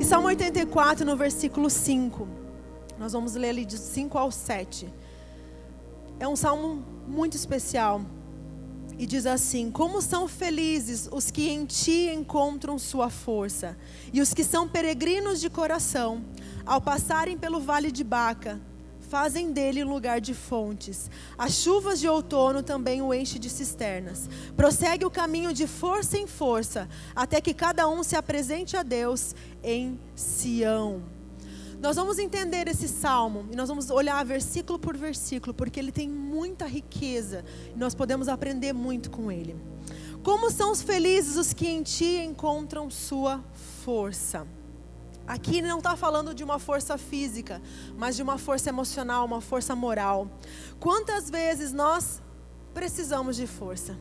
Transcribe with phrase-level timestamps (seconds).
[0.00, 2.26] E Salmo 84, no versículo 5,
[2.98, 4.88] nós vamos ler ali de 5 ao 7.
[6.18, 8.00] É um salmo muito especial.
[8.98, 13.76] E diz assim: Como são felizes os que em ti encontram sua força,
[14.10, 16.24] e os que são peregrinos de coração,
[16.64, 18.58] ao passarem pelo vale de Baca,
[19.10, 21.10] fazem dele lugar de fontes.
[21.36, 24.30] As chuvas de outono também o enche de cisternas.
[24.56, 29.34] Prossegue o caminho de força em força, até que cada um se apresente a Deus
[29.64, 31.02] em Sião.
[31.80, 36.08] Nós vamos entender esse salmo e nós vamos olhar versículo por versículo, porque ele tem
[36.08, 39.56] muita riqueza e nós podemos aprender muito com ele.
[40.22, 43.42] Como são os felizes os que em ti encontram sua
[43.82, 44.46] força.
[45.30, 47.62] Aqui não está falando de uma força física,
[47.96, 50.28] mas de uma força emocional, uma força moral.
[50.80, 52.20] Quantas vezes nós
[52.74, 53.96] precisamos de força?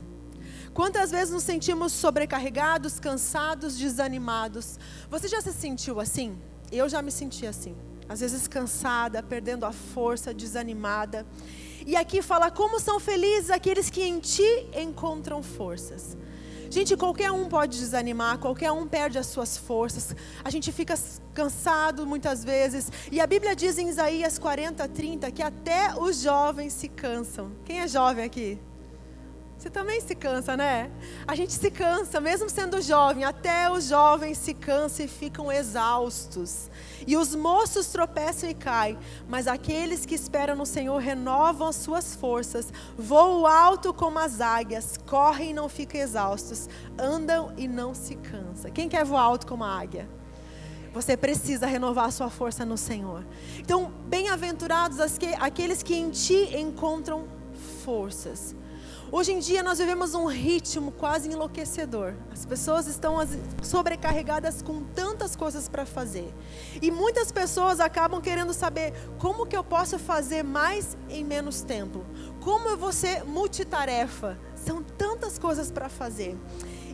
[0.74, 4.80] Quantas vezes nos sentimos sobrecarregados, cansados, desanimados?
[5.08, 6.36] Você já se sentiu assim?
[6.72, 7.76] Eu já me senti assim.
[8.08, 11.28] Às vezes cansada, perdendo a força, desanimada.
[11.86, 16.18] E aqui fala como são felizes aqueles que em ti encontram forças.
[16.70, 20.16] Gente, qualquer um pode desanimar, qualquer um perde as suas forças.
[20.44, 20.94] A gente fica
[21.34, 22.92] cansado muitas vezes.
[23.12, 27.52] E a Bíblia diz em Isaías 40, 30 que até os jovens se cansam.
[27.66, 28.60] Quem é jovem aqui?
[29.60, 30.90] Você também se cansa, né?
[31.28, 36.72] A gente se cansa, mesmo sendo jovem, até os jovens se cansam e ficam exaustos.
[37.06, 42.16] E os moços tropeçam e caem, mas aqueles que esperam no Senhor renovam as suas
[42.16, 48.16] forças, voam alto como as águias, correm e não ficam exaustos, andam e não se
[48.16, 48.72] cansam.
[48.72, 50.08] Quem quer voar alto como a águia?
[50.94, 53.26] Você precisa renovar a sua força no Senhor.
[53.58, 55.00] Então, bem-aventurados
[55.38, 57.28] aqueles que em ti encontram
[57.84, 58.56] forças.
[59.12, 62.14] Hoje em dia nós vivemos um ritmo quase enlouquecedor.
[62.32, 63.16] As pessoas estão
[63.64, 66.32] sobrecarregadas com tantas coisas para fazer.
[66.80, 72.06] E muitas pessoas acabam querendo saber como que eu posso fazer mais em menos tempo.
[72.40, 74.38] Como eu vou ser multitarefa?
[74.56, 76.38] São tantas coisas para fazer.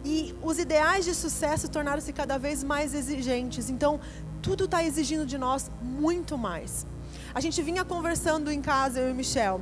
[0.06, 3.70] E os ideais de sucesso tornaram-se cada vez mais exigentes.
[3.70, 4.00] Então,
[4.42, 6.88] tudo está exigindo de nós muito mais.
[7.34, 9.60] A gente vinha conversando em casa, eu e Michel.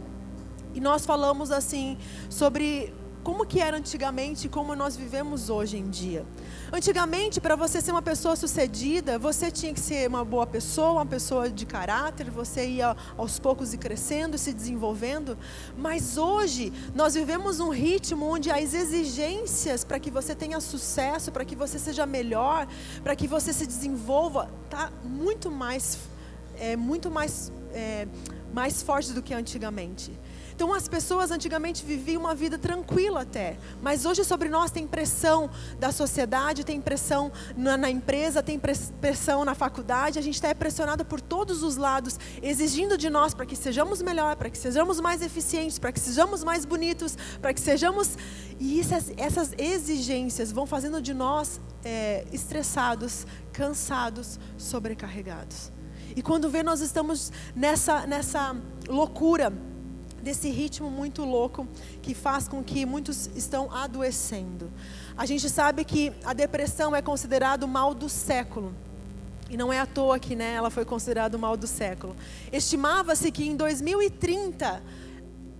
[0.73, 1.97] E nós falamos assim
[2.29, 6.25] sobre como que era antigamente e como nós vivemos hoje em dia.
[6.71, 11.05] Antigamente, para você ser uma pessoa sucedida, você tinha que ser uma boa pessoa, uma
[11.05, 15.37] pessoa de caráter, você ia aos poucos ir crescendo, se desenvolvendo.
[15.77, 21.45] Mas hoje, nós vivemos um ritmo onde as exigências para que você tenha sucesso, para
[21.45, 22.67] que você seja melhor,
[23.03, 25.97] para que você se desenvolva, está muito mais,
[26.57, 28.05] é, muito mais, é,
[28.53, 30.11] mais forte do que antigamente.
[30.55, 35.49] Então as pessoas antigamente viviam uma vida tranquila até, mas hoje sobre nós tem pressão
[35.79, 41.03] da sociedade, tem pressão na, na empresa, tem pressão na faculdade, a gente está pressionado
[41.03, 45.23] por todos os lados, exigindo de nós para que sejamos melhor, para que sejamos mais
[45.23, 48.15] eficientes, para que sejamos mais bonitos, para que sejamos
[48.59, 55.71] e essas, essas exigências vão fazendo de nós é, estressados, cansados, sobrecarregados.
[56.15, 58.55] E quando vê nós estamos nessa nessa
[58.87, 59.51] loucura
[60.23, 61.67] desse ritmo muito louco
[62.01, 64.71] que faz com que muitos estão adoecendo.
[65.15, 68.73] A gente sabe que a depressão é considerado o mal do século.
[69.49, 72.15] E não é à toa que né, ela foi considerada o mal do século.
[72.51, 74.81] Estimava-se que em 2030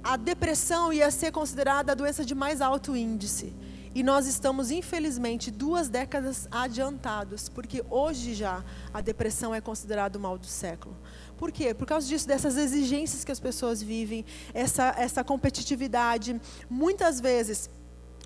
[0.03, 3.53] a depressão ia ser considerada a doença de mais alto índice.
[3.95, 10.21] E nós estamos, infelizmente, duas décadas adiantados, porque hoje já a depressão é considerada o
[10.21, 10.97] mal do século.
[11.43, 11.73] Por quê?
[11.73, 14.23] Por causa disso, dessas exigências que as pessoas vivem,
[14.53, 16.39] essa, essa competitividade.
[16.69, 17.69] Muitas vezes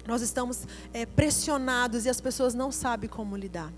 [0.06, 3.74] nós estamos é, pressionados e as pessoas não sabem como lidar.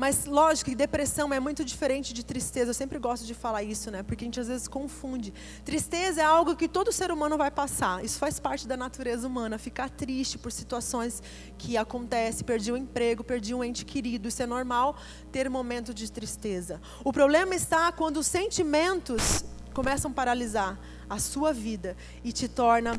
[0.00, 2.70] Mas lógico que depressão é muito diferente de tristeza.
[2.70, 4.02] Eu sempre gosto de falar isso, né?
[4.02, 5.30] Porque a gente às vezes confunde.
[5.62, 8.02] Tristeza é algo que todo ser humano vai passar.
[8.02, 11.22] Isso faz parte da natureza humana, ficar triste por situações
[11.58, 14.26] que acontecem, perdi o um emprego, perdi um ente querido.
[14.26, 14.96] Isso é normal
[15.30, 16.80] ter momento de tristeza.
[17.04, 20.80] O problema está quando os sentimentos começam a paralisar
[21.10, 22.98] a sua vida e te torna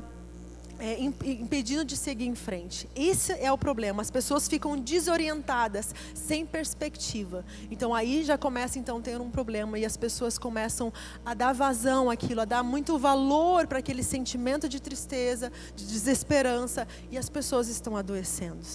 [0.81, 2.89] é, impedindo de seguir em frente.
[2.95, 4.01] Esse é o problema.
[4.01, 7.45] As pessoas ficam desorientadas, sem perspectiva.
[7.69, 10.91] Então aí já começa então ter um problema e as pessoas começam
[11.23, 16.87] a dar vazão àquilo, a dar muito valor para aquele sentimento de tristeza, de desesperança
[17.11, 18.65] e as pessoas estão adoecendo.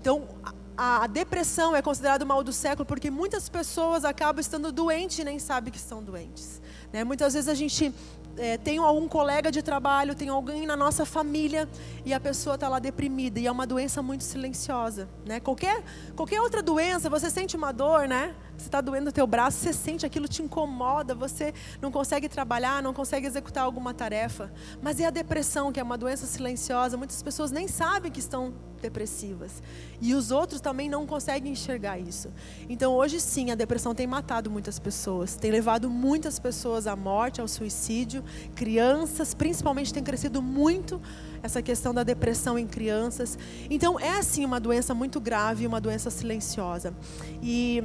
[0.00, 0.28] Então
[0.76, 5.18] a, a depressão é considerada o mal do século porque muitas pessoas acabam estando doentes
[5.18, 6.62] e nem sabem que estão doentes.
[6.92, 7.02] Né?
[7.02, 7.92] Muitas vezes a gente
[8.38, 11.68] é, tenho algum colega de trabalho, tenho alguém na nossa família
[12.04, 15.40] e a pessoa está lá deprimida e é uma doença muito silenciosa, né?
[15.40, 15.82] Qualquer,
[16.14, 18.34] qualquer outra doença, você sente uma dor, né?
[18.56, 22.82] Você está doendo o teu braço, você sente aquilo te incomoda, você não consegue trabalhar,
[22.82, 24.52] não consegue executar alguma tarefa.
[24.82, 26.96] Mas e a depressão, que é uma doença silenciosa?
[26.96, 29.62] Muitas pessoas nem sabem que estão depressivas.
[30.00, 32.30] E os outros também não conseguem enxergar isso.
[32.68, 37.40] Então, hoje sim, a depressão tem matado muitas pessoas, tem levado muitas pessoas à morte,
[37.40, 38.24] ao suicídio.
[38.54, 41.00] Crianças, principalmente, tem crescido muito
[41.42, 43.38] essa questão da depressão em crianças.
[43.70, 46.94] Então, é assim uma doença muito grave, uma doença silenciosa.
[47.42, 47.82] E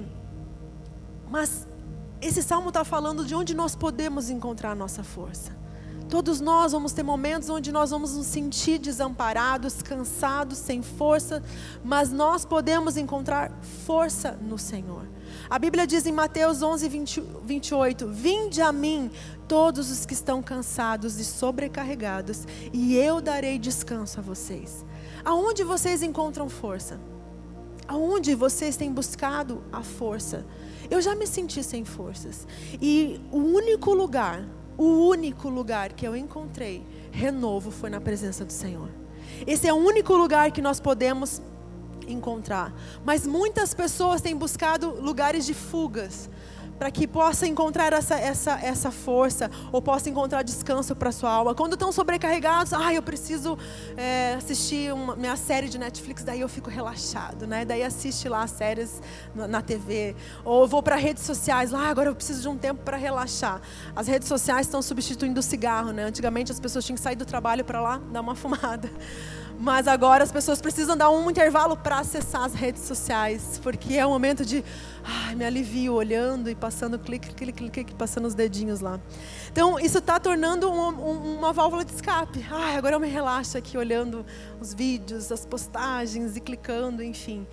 [1.29, 1.67] mas
[2.21, 5.51] esse salmo está falando de onde nós podemos encontrar a nossa força.
[6.07, 11.41] Todos nós vamos ter momentos onde nós vamos nos sentir desamparados, cansados, sem força,
[11.83, 13.51] mas nós podemos encontrar
[13.85, 15.07] força no Senhor.
[15.53, 19.11] A Bíblia diz em Mateus 11, 20, 28: Vinde a mim,
[19.47, 24.83] todos os que estão cansados e sobrecarregados, e eu darei descanso a vocês.
[25.23, 26.99] Aonde vocês encontram força?
[27.87, 30.43] Aonde vocês têm buscado a força?
[30.89, 32.47] Eu já me senti sem forças.
[32.81, 34.43] E o único lugar
[34.75, 38.89] o único lugar que eu encontrei renovo foi na presença do Senhor.
[39.45, 41.43] Esse é o único lugar que nós podemos
[42.13, 42.73] encontrar.
[43.03, 46.29] Mas muitas pessoas têm buscado lugares de fugas
[46.77, 51.55] para que possa encontrar essa, essa, essa força, ou possa encontrar descanso para sua alma.
[51.55, 53.57] Quando estão sobrecarregados, ah, eu preciso
[53.95, 57.63] é, assistir uma, minha série de Netflix, daí eu fico relaxado, né?
[57.63, 59.01] Daí assiste lá as séries
[59.33, 60.15] na, na TV.
[60.43, 63.61] Ou vou para redes sociais, lá ah, agora eu preciso de um tempo para relaxar.
[63.95, 66.03] As redes sociais estão substituindo o cigarro, né?
[66.03, 68.91] Antigamente as pessoas tinham que sair do trabalho para lá dar uma fumada.
[69.59, 74.05] Mas agora as pessoas precisam dar um intervalo para acessar as redes sociais, porque é
[74.05, 74.63] um momento de
[75.03, 78.99] ai, me alivio olhando e passando clique, clique, clique, passando os dedinhos lá.
[79.51, 82.45] Então isso está tornando uma, uma, válvula de escape.
[82.49, 84.25] Ai, agora eu me relaxo aqui olhando
[84.59, 87.47] os vídeos, as postagens e clicando, enfim.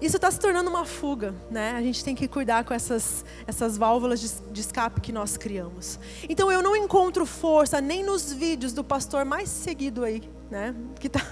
[0.00, 1.74] Isso está se tornando uma fuga, né?
[1.76, 5.96] A gente tem que cuidar com essas, essas válvulas de, de escape que nós criamos.
[6.28, 10.20] Então eu não encontro força nem nos vídeos do pastor mais seguido aí
[10.52, 10.74] né?
[11.00, 11.26] Que tá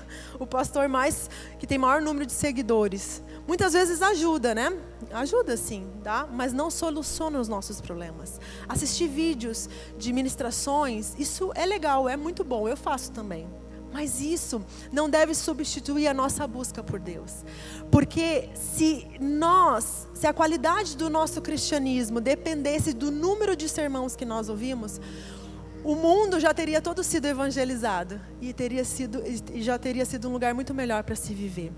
[0.44, 1.28] o pastor mais
[1.58, 3.22] que tem maior número de seguidores.
[3.46, 4.72] Muitas vezes ajuda, né?
[5.12, 6.28] Ajuda sim, tá?
[6.32, 8.40] Mas não soluciona os nossos problemas.
[8.68, 13.46] Assistir vídeos de ministrações, isso é legal, é muito bom, eu faço também.
[13.92, 17.44] Mas isso não deve substituir a nossa busca por Deus.
[17.90, 24.24] Porque se nós, se a qualidade do nosso cristianismo dependesse do número de sermãos que
[24.24, 25.00] nós ouvimos,
[25.82, 29.22] o mundo já teria todo sido evangelizado e teria sido
[29.52, 31.72] e já teria sido um lugar muito melhor para se viver.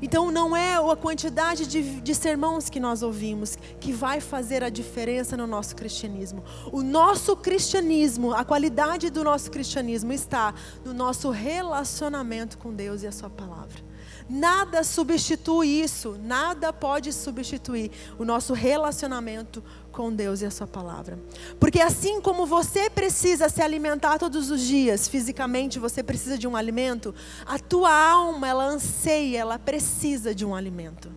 [0.00, 4.68] Então não é a quantidade de, de sermões que nós ouvimos que vai fazer a
[4.68, 6.44] diferença no nosso cristianismo.
[6.72, 13.06] O nosso cristianismo, a qualidade do nosso cristianismo está no nosso relacionamento com Deus e
[13.06, 13.88] a Sua palavra.
[14.28, 19.64] Nada substitui isso, nada pode substituir o nosso relacionamento
[19.98, 21.18] com Deus e a Sua palavra.
[21.58, 26.54] Porque assim como você precisa se alimentar todos os dias, fisicamente você precisa de um
[26.54, 27.12] alimento,
[27.44, 31.10] a tua alma, ela anseia, ela precisa de um alimento.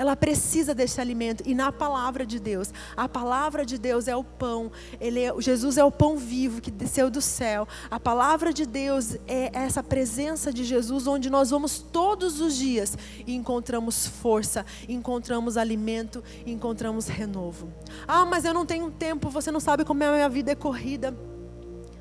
[0.00, 2.72] Ela precisa desse alimento e na palavra de Deus.
[2.96, 4.72] A palavra de Deus é o pão.
[4.98, 7.68] Ele é, Jesus é o pão vivo que desceu do céu.
[7.90, 12.96] A palavra de Deus é essa presença de Jesus onde nós vamos todos os dias
[13.26, 17.70] e encontramos força, encontramos alimento, encontramos renovo.
[18.08, 20.54] Ah, mas eu não tenho tempo, você não sabe como é a minha vida é
[20.54, 21.14] corrida.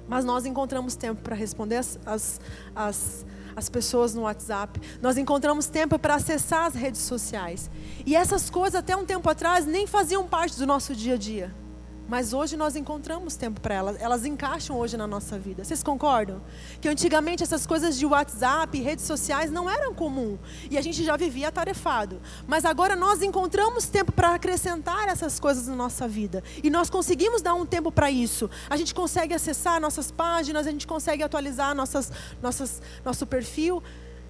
[0.07, 2.39] Mas nós encontramos tempo para responder as, as,
[2.73, 3.25] as
[3.59, 4.79] as pessoas no WhatsApp.
[5.01, 7.69] Nós encontramos tempo para acessar as redes sociais.
[8.05, 11.53] E essas coisas, até um tempo atrás, nem faziam parte do nosso dia a dia.
[12.09, 15.63] Mas hoje nós encontramos tempo para elas, elas encaixam hoje na nossa vida.
[15.63, 16.41] Vocês concordam?
[16.81, 20.39] Que antigamente essas coisas de WhatsApp, redes sociais não eram comum
[20.71, 22.19] e a gente já vivia atarefado.
[22.47, 27.43] Mas agora nós encontramos tempo para acrescentar essas coisas na nossa vida e nós conseguimos
[27.43, 28.49] dar um tempo para isso.
[28.67, 32.11] A gente consegue acessar nossas páginas, a gente consegue atualizar nossas,
[32.41, 33.83] nossas, nosso perfil.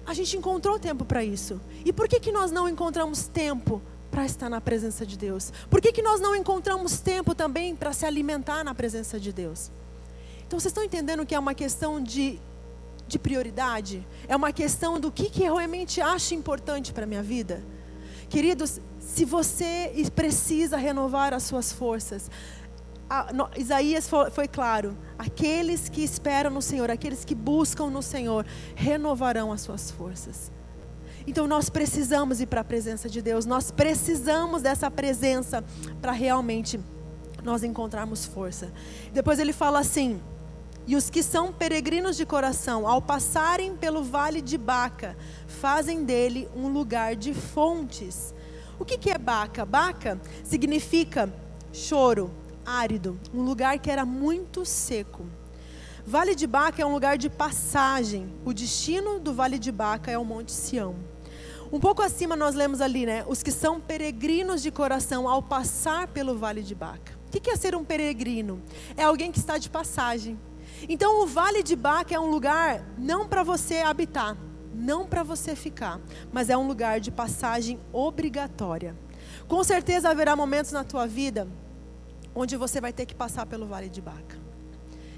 [0.04, 1.58] A gente encontrou tempo para isso.
[1.82, 3.80] E por que, que nós não encontramos tempo
[4.10, 5.52] para estar na presença de Deus?
[5.68, 9.70] Por que, que nós não encontramos tempo também para se alimentar na presença de Deus?
[10.46, 12.40] Então vocês estão entendendo que é uma questão de,
[13.06, 14.06] de prioridade?
[14.26, 17.62] É uma questão do que, que eu realmente acho importante para a minha vida?
[18.28, 22.30] Queridos, se você precisa renovar as suas forças,
[23.08, 28.02] a, no, Isaías foi, foi, claro: aqueles que esperam no Senhor, aqueles que buscam no
[28.02, 30.52] Senhor, renovarão as suas forças.
[31.30, 35.64] Então nós precisamos ir para a presença de Deus, nós precisamos dessa presença
[36.02, 36.80] para realmente
[37.44, 38.72] nós encontrarmos força.
[39.12, 40.20] Depois ele fala assim:
[40.88, 46.48] E os que são peregrinos de coração, ao passarem pelo vale de Baca, fazem dele
[46.52, 48.34] um lugar de fontes.
[48.76, 49.64] O que, que é Baca?
[49.64, 51.32] Baca significa
[51.72, 52.32] choro,
[52.66, 55.24] árido, um lugar que era muito seco.
[56.04, 58.34] Vale de Baca é um lugar de passagem.
[58.44, 61.09] O destino do Vale de Baca é o Monte Sião.
[61.72, 63.24] Um pouco acima nós lemos ali, né?
[63.28, 67.12] Os que são peregrinos de coração ao passar pelo Vale de Baca.
[67.28, 68.60] O que é ser um peregrino?
[68.96, 70.36] É alguém que está de passagem.
[70.88, 74.36] Então o Vale de Baca é um lugar não para você habitar,
[74.74, 76.00] não para você ficar,
[76.32, 78.96] mas é um lugar de passagem obrigatória.
[79.46, 81.46] Com certeza haverá momentos na tua vida
[82.34, 84.39] onde você vai ter que passar pelo Vale de Baca.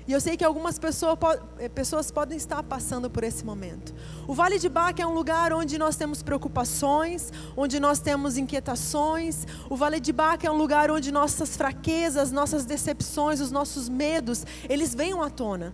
[0.06, 1.16] E eu sei que algumas pessoas,
[1.58, 3.94] eh, pessoas podem estar passando por esse momento.
[4.26, 9.46] O Vale de Baca é um lugar onde nós temos preocupações, onde nós temos inquietações.
[9.70, 14.44] O Vale de Baca é um lugar onde nossas fraquezas, nossas decepções, os nossos medos,
[14.68, 15.72] eles venham à tona.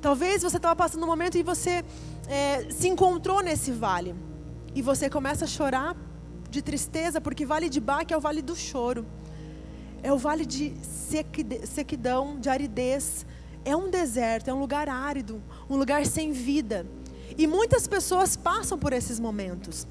[0.00, 1.84] Talvez você estava passando um momento e você
[2.28, 4.14] é, se encontrou nesse vale.
[4.74, 5.96] E você começa a chorar
[6.50, 9.04] de tristeza, porque Vale de Baca é o vale do choro.
[10.02, 10.74] É o vale de
[11.64, 13.26] sequidão, de aridez.
[13.66, 16.86] É um deserto, é um lugar árido, um lugar sem vida.
[17.36, 19.88] E muitas pessoas passam por esses momentos.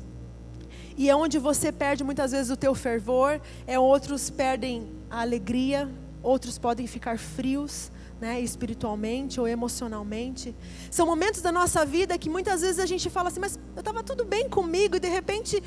[0.97, 5.89] E é onde você perde muitas vezes o teu fervor, é outros perdem a alegria,
[6.23, 7.91] outros podem ficar frios,
[8.21, 10.55] né, espiritualmente ou emocionalmente.
[10.89, 14.01] São momentos da nossa vida que muitas vezes a gente fala assim, mas eu estava
[14.01, 15.61] tudo bem comigo e de repente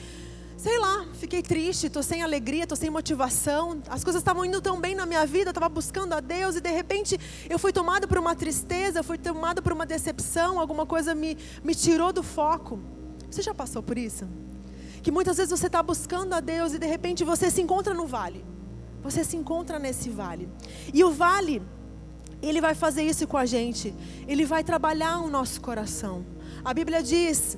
[0.59, 3.81] sei lá, fiquei triste, estou sem alegria, estou sem motivação.
[3.89, 6.61] As coisas estavam indo tão bem na minha vida, eu estava buscando a Deus e
[6.61, 11.15] de repente eu fui tomado por uma tristeza, fui tomado por uma decepção, alguma coisa
[11.15, 12.81] me, me tirou do foco.
[13.31, 14.29] Você já passou por isso?
[15.01, 18.07] Que muitas vezes você está buscando a Deus e de repente você se encontra no
[18.07, 18.45] vale.
[19.01, 20.49] Você se encontra nesse vale.
[20.93, 21.63] E o vale,
[22.43, 23.95] ele vai fazer isso com a gente.
[24.27, 26.27] Ele vai trabalhar o nosso coração.
[26.65, 27.57] A Bíblia diz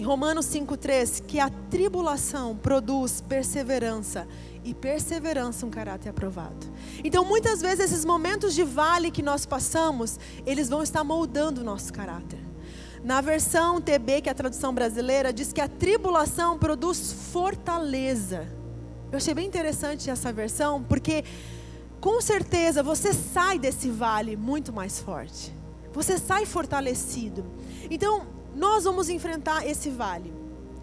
[0.00, 4.26] em Romanos 5,3, que a tribulação produz perseverança
[4.64, 6.66] e perseverança um caráter aprovado.
[7.04, 11.64] Então, muitas vezes esses momentos de vale que nós passamos, eles vão estar moldando o
[11.64, 12.38] nosso caráter.
[13.04, 18.48] Na versão TB, que é a tradução brasileira, diz que a tribulação produz fortaleza.
[19.12, 21.24] Eu achei bem interessante essa versão, porque
[22.00, 25.54] com certeza você sai desse vale muito mais forte.
[25.92, 27.44] Você sai fortalecido.
[27.90, 30.32] Então, nós vamos enfrentar esse vale.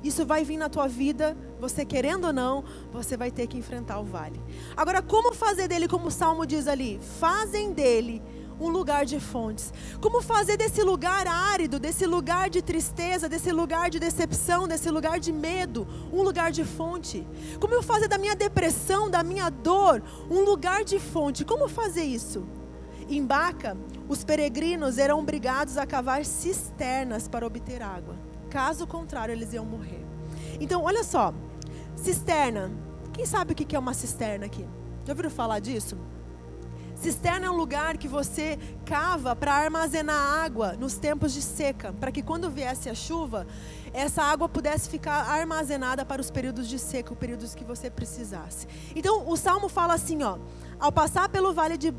[0.03, 3.99] Isso vai vir na tua vida, você querendo ou não, você vai ter que enfrentar
[3.99, 4.39] o vale.
[4.75, 6.99] Agora, como fazer dele, como o salmo diz ali?
[7.19, 8.21] Fazem dele
[8.59, 9.73] um lugar de fontes.
[10.01, 15.19] Como fazer desse lugar árido, desse lugar de tristeza, desse lugar de decepção, desse lugar
[15.19, 17.25] de medo, um lugar de fonte?
[17.59, 21.45] Como eu fazer da minha depressão, da minha dor, um lugar de fonte?
[21.45, 22.45] Como fazer isso?
[23.09, 28.15] Em Baca, os peregrinos eram obrigados a cavar cisternas para obter água.
[28.49, 30.05] Caso contrário, eles iam morrer.
[30.59, 31.33] Então, olha só,
[31.95, 32.71] cisterna.
[33.13, 34.65] Quem sabe o que é uma cisterna aqui?
[35.05, 35.97] Já ouviram falar disso?
[36.95, 42.11] Cisterna é um lugar que você cava para armazenar água nos tempos de seca, para
[42.11, 43.45] que quando viesse a chuva,
[43.93, 48.67] essa água pudesse ficar armazenada para os períodos de seca, os períodos que você precisasse.
[48.95, 50.39] Então, o salmo fala assim, ó:
[50.79, 51.91] ao passar pelo vale de,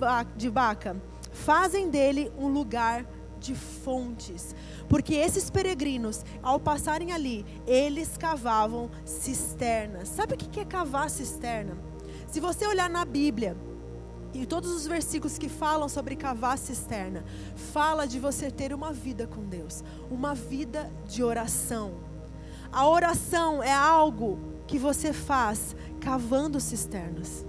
[0.50, 0.96] Baca,
[1.44, 3.06] fazem dele um lugar
[3.38, 4.54] de fontes.
[4.88, 10.08] Porque esses peregrinos, ao passarem ali, eles cavavam cisternas.
[10.08, 11.76] Sabe o que é cavar cisterna?
[12.26, 13.56] Se você olhar na Bíblia,
[14.34, 17.24] e todos os versículos que falam sobre cavar cisterna,
[17.72, 21.94] fala de você ter uma vida com Deus, uma vida de oração.
[22.70, 27.46] A oração é algo que você faz cavando cisternas.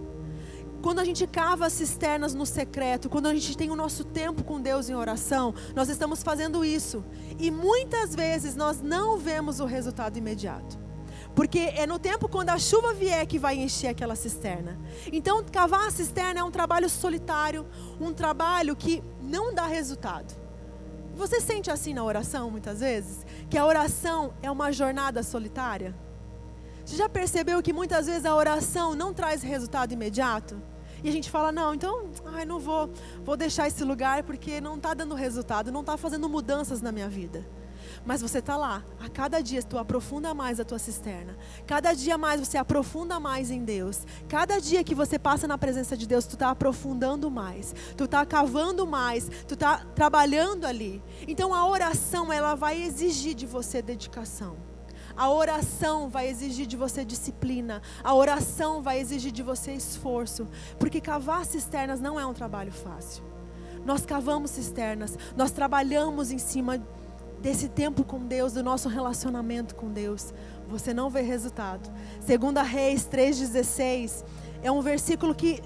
[0.82, 4.62] Quando a gente cava cisternas no secreto, quando a gente tem o nosso tempo com
[4.62, 7.04] Deus em oração, nós estamos fazendo isso.
[7.38, 10.78] E muitas vezes nós não vemos o resultado imediato.
[11.36, 14.80] Porque é no tempo quando a chuva vier que vai encher aquela cisterna.
[15.12, 17.68] Então, cavar a cisterna é um trabalho solitário,
[18.00, 20.34] um trabalho que não dá resultado.
[21.16, 23.26] Você sente assim na oração muitas vezes?
[23.50, 25.94] Que a oração é uma jornada solitária?
[26.90, 30.60] Você já percebeu que muitas vezes a oração não traz resultado imediato?
[31.04, 32.92] E a gente fala, não, então, ai, não vou,
[33.24, 37.08] vou deixar esse lugar porque não está dando resultado, não está fazendo mudanças na minha
[37.08, 37.48] vida.
[38.04, 41.38] Mas você está lá, a cada dia tu aprofunda mais a tua cisterna.
[41.68, 44.04] Cada dia mais você aprofunda mais em Deus.
[44.28, 47.72] Cada dia que você passa na presença de Deus, tu está aprofundando mais.
[47.96, 49.30] Tu está cavando mais.
[49.48, 51.04] Tu está trabalhando ali.
[51.28, 54.69] Então a oração, ela vai exigir de você dedicação.
[55.20, 57.82] A oração vai exigir de você disciplina.
[58.02, 60.48] A oração vai exigir de você esforço.
[60.80, 63.22] Porque cavar cisternas não é um trabalho fácil.
[63.86, 66.82] nós cavamos cisternas, nós trabalhamos em cima
[67.42, 70.34] desse tempo com Deus, do nosso relacionamento com Deus,
[70.68, 71.90] você não vê resultado.
[72.22, 74.24] Segunda Reis 3:16
[74.62, 75.62] é um versículo que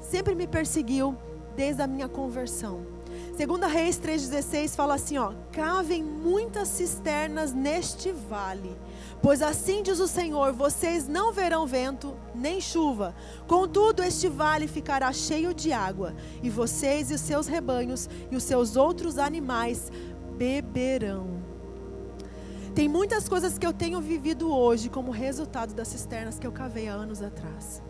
[0.00, 1.16] sempre me perseguiu
[1.56, 2.93] desde a minha conversão.
[3.36, 8.76] Segunda Reis 3:16 fala assim, ó: "Cavem muitas cisternas neste vale,
[9.20, 13.12] pois assim diz o Senhor: vocês não verão vento nem chuva.
[13.48, 16.14] Contudo, este vale ficará cheio de água,
[16.44, 19.90] e vocês e os seus rebanhos e os seus outros animais
[20.38, 21.42] beberão."
[22.72, 26.88] Tem muitas coisas que eu tenho vivido hoje como resultado das cisternas que eu cavei
[26.88, 27.82] há anos atrás.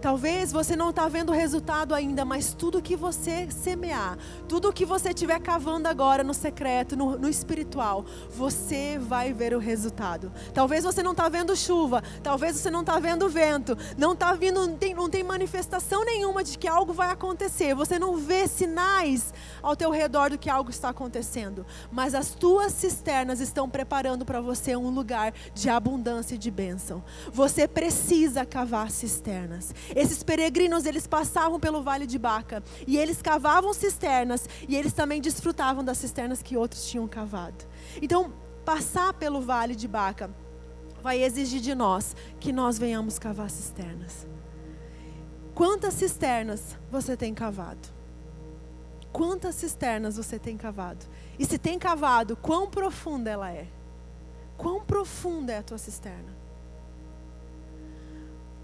[0.00, 4.16] Talvez você não está vendo o resultado ainda, mas tudo que você semear,
[4.48, 9.58] tudo que você estiver cavando agora no secreto, no, no espiritual, você vai ver o
[9.58, 10.32] resultado.
[10.54, 14.66] Talvez você não está vendo chuva, talvez você não está vendo vento, não está vindo,
[14.66, 17.74] não tem, não tem manifestação nenhuma de que algo vai acontecer.
[17.74, 22.72] Você não vê sinais ao teu redor do que algo está acontecendo, mas as tuas
[22.72, 27.02] cisternas estão preparando para você um lugar de abundância e de bênção.
[27.32, 29.74] Você precisa cavar cisternas.
[29.94, 35.20] Esses peregrinos, eles passavam pelo vale de Baca e eles cavavam cisternas e eles também
[35.20, 37.64] desfrutavam das cisternas que outros tinham cavado.
[38.00, 38.32] Então,
[38.64, 40.30] passar pelo vale de Baca
[41.02, 44.26] vai exigir de nós que nós venhamos cavar cisternas.
[45.54, 47.88] Quantas cisternas você tem cavado?
[49.12, 51.04] Quantas cisternas você tem cavado?
[51.38, 53.66] E se tem cavado, quão profunda ela é?
[54.56, 56.39] Quão profunda é a tua cisterna?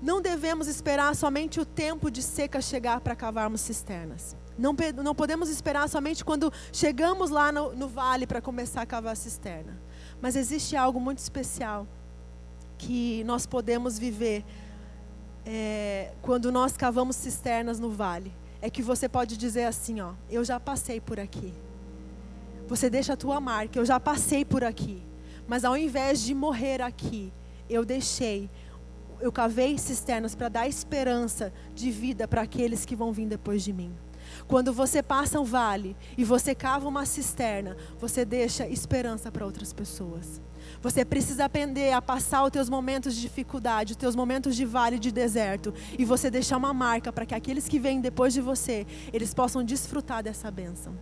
[0.01, 4.37] Não devemos esperar somente o tempo de seca chegar para cavarmos cisternas.
[4.59, 9.13] Não, não podemos esperar somente quando chegamos lá no, no vale para começar a cavar
[9.13, 9.79] a cisterna.
[10.21, 11.87] Mas existe algo muito especial
[12.79, 14.45] que nós podemos viver
[15.45, 18.33] é, quando nós cavamos cisternas no vale.
[18.61, 21.53] É que você pode dizer assim: ó, eu já passei por aqui.
[22.67, 25.03] Você deixa a tua marca, eu já passei por aqui.
[25.47, 27.33] Mas ao invés de morrer aqui,
[27.69, 28.51] eu deixei
[29.21, 33.73] eu cavei cisternas para dar esperança de vida para aqueles que vão vir depois de
[33.73, 33.95] mim.
[34.47, 39.73] Quando você passa um vale e você cava uma cisterna, você deixa esperança para outras
[39.73, 40.41] pessoas.
[40.83, 44.99] Você precisa aprender a passar os teus momentos de dificuldade, os teus momentos de vale
[44.99, 48.87] de deserto, e você deixar uma marca para que aqueles que vêm depois de você,
[49.13, 50.97] eles possam desfrutar dessa bênção.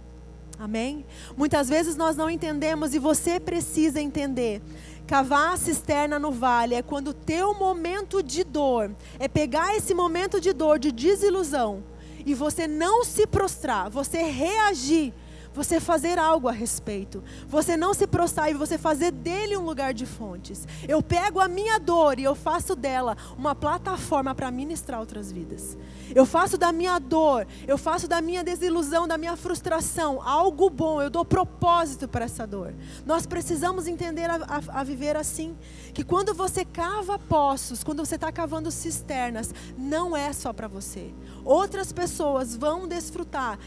[0.59, 1.05] Amém?
[1.37, 4.63] Muitas vezes nós não entendemos e você precisa entender
[5.07, 9.93] Cavar a cisterna no vale é quando o teu momento de dor, é pegar esse
[9.93, 11.85] momento de dor, de desilusão,
[12.25, 15.13] e você não se prostrar, você reagir
[15.55, 17.23] você fazer algo a respeito.
[17.49, 20.67] Você não se prostrar e você fazer dele um lugar de fontes.
[20.87, 25.79] Eu pego a minha dor e eu faço dela uma plataforma para ministrar outras vidas.
[26.15, 31.01] Eu faço da minha dor, eu faço da minha desilusão, da minha frustração algo bom.
[31.01, 32.75] Eu dou propósito para essa dor.
[33.07, 35.57] Nós precisamos entender a, a, a viver assim.
[35.95, 41.15] Que quando você cava poços, quando você está cavando cisternas, não é só para você.
[41.45, 43.59] Outras pessoas vão desfrutar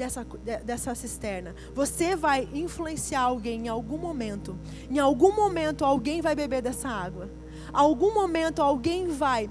[0.00, 0.24] dessa,
[0.64, 1.54] dessa cisterna.
[1.74, 4.58] Você vai influenciar alguém em algum momento.
[4.90, 7.30] Em algum momento alguém vai beber dessa água.
[7.70, 9.50] Algum momento alguém vai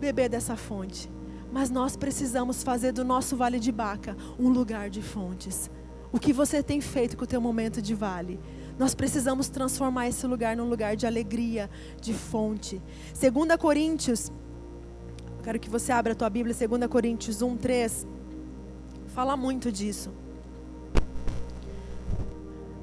[0.00, 1.08] beber dessa fonte.
[1.52, 5.70] Mas nós precisamos fazer do nosso vale de Baca um lugar de fontes.
[6.12, 8.40] O que você tem feito com o teu momento de vale?
[8.76, 12.82] Nós precisamos transformar esse lugar num lugar de alegria, de fonte.
[13.20, 14.32] 2 Coríntios,
[15.44, 18.13] quero que você abra a tua Bíblia, 2 Coríntios 1, 3
[19.14, 20.10] fala muito disso.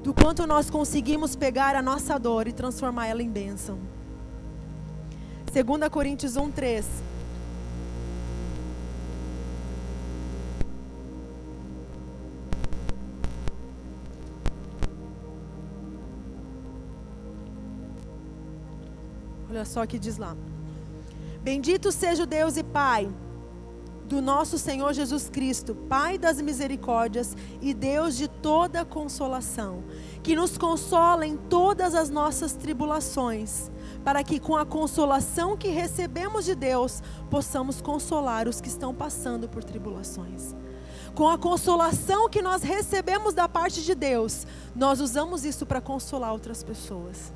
[0.02, 3.78] Do quanto nós conseguimos pegar a nossa dor e transformar ela em bênção.
[5.52, 6.86] 2 Coríntios 1, 3.
[19.50, 20.34] Olha só o que diz lá.
[21.42, 23.10] Bendito seja o Deus e Pai
[24.12, 29.84] do nosso Senhor Jesus Cristo, Pai das misericórdias e Deus de toda consolação,
[30.22, 33.70] que nos consola em todas as nossas tribulações,
[34.04, 39.48] para que com a consolação que recebemos de Deus, possamos consolar os que estão passando
[39.48, 40.54] por tribulações.
[41.14, 44.46] Com a consolação que nós recebemos da parte de Deus,
[44.76, 47.32] nós usamos isso para consolar outras pessoas.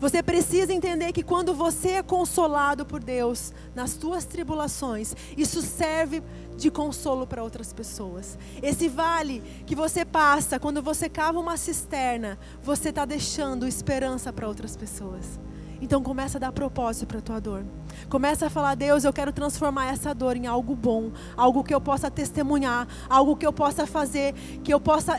[0.00, 6.22] Você precisa entender que quando você é consolado por Deus nas tuas tribulações, isso serve
[6.56, 8.38] de consolo para outras pessoas.
[8.62, 14.48] Esse vale que você passa, quando você cava uma cisterna, você está deixando esperança para
[14.48, 15.40] outras pessoas.
[15.80, 17.64] Então começa a dar propósito para a tua dor.
[18.08, 21.80] Começa a falar, Deus, eu quero transformar essa dor em algo bom, algo que eu
[21.80, 25.18] possa testemunhar, algo que eu possa fazer, que eu possa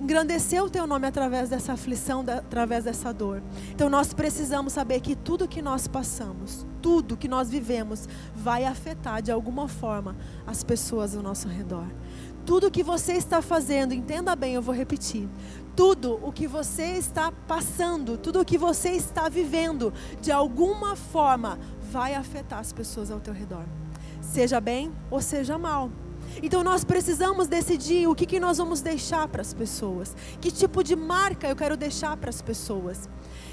[0.00, 3.42] engrandecer o teu nome através dessa aflição, através dessa dor.
[3.70, 9.20] Então nós precisamos saber que tudo que nós passamos, tudo que nós vivemos, vai afetar
[9.20, 11.86] de alguma forma as pessoas ao nosso redor.
[12.46, 15.28] Tudo que você está fazendo, entenda bem, eu vou repetir.
[15.76, 21.58] Tudo o que você está passando, tudo o que você está vivendo, de alguma forma
[21.92, 23.64] vai afetar as pessoas ao teu redor.
[24.22, 25.90] Seja bem ou seja mal.
[26.42, 30.14] Então nós precisamos decidir o que, que nós vamos deixar para as pessoas.
[30.40, 33.08] Que tipo de marca eu quero deixar para as pessoas.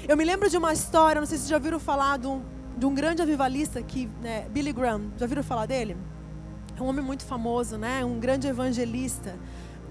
[0.06, 2.42] Eu me lembro de uma história, não sei se vocês já ouviram falar de um,
[2.76, 5.12] de um grande avivalista, que, né, Billy Graham.
[5.18, 5.96] Já ouviram falar dele?
[6.78, 8.04] É um homem muito famoso, né?
[8.04, 9.36] um grande evangelista.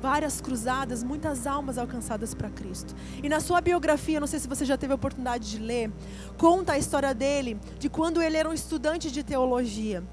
[0.01, 2.95] Várias cruzadas, muitas almas alcançadas para Cristo.
[3.21, 5.91] E na sua biografia, não sei se você já teve a oportunidade de ler,
[6.37, 10.03] conta a história dele, de quando ele era um estudante de teologia.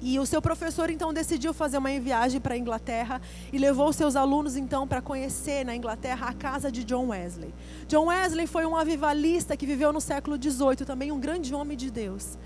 [0.00, 3.20] E o seu professor então decidiu fazer uma viagem para a Inglaterra
[3.52, 7.52] e levou seus alunos então para conhecer na Inglaterra a casa de John Wesley.
[7.88, 11.90] John Wesley foi um avivalista que viveu no século XVIII, também um grande homem de
[11.90, 12.38] Deus.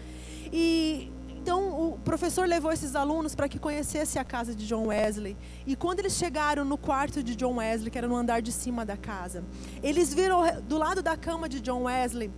[0.51, 1.11] E
[1.43, 5.37] então o professor levou esses alunos para que conhecesse a casa de John Wesley.
[5.67, 8.87] E quando eles chegaram no quarto de John Wesley, que era no andar de cima
[8.87, 9.45] da casa,
[9.83, 12.31] eles viram do lado da cama de John Wesley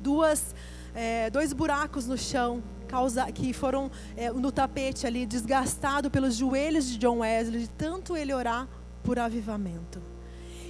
[0.00, 0.54] duas,
[0.94, 6.86] é, dois buracos no chão causa, que foram é, no tapete ali, desgastado pelos joelhos
[6.86, 8.68] de John Wesley, de tanto ele orar
[9.02, 10.02] por avivamento.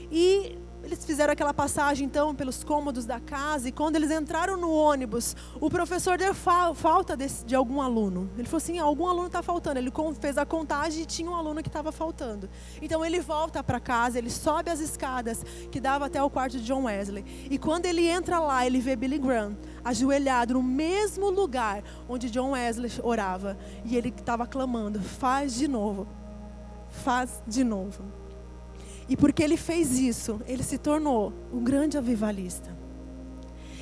[0.09, 4.71] E eles fizeram aquela passagem então pelos cômodos da casa e quando eles entraram no
[4.73, 8.31] ônibus, o professor deu fa falta de, de, algum aluno.
[8.37, 9.79] Ele falou assim: algum aluno está faltando.
[9.79, 12.49] Ele fez a contagem e tinha um aluno que estava faltando.
[12.81, 16.65] Então ele volta para casa, ele sobe as escadas que dava até o quarto de
[16.65, 17.25] John Wesley.
[17.51, 22.53] E quando ele entra lá, ele vê Billy Graham ajoelhado no mesmo lugar onde John
[22.53, 26.07] Wesley orava e ele estava clamando: faz de novo,
[26.91, 28.05] faz de novo.
[29.09, 32.77] E porque ele fez isso, ele se tornou um grande avivalista.